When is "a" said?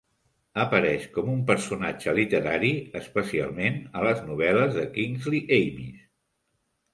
4.01-4.03